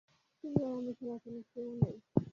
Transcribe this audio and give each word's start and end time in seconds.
তুমি 0.43 0.59
আর 0.63 0.73
আমি 0.73 0.91
ছাড়া 0.97 1.13
এখানে 1.17 1.39
কেউ 1.51 1.69
নেই। 1.81 1.95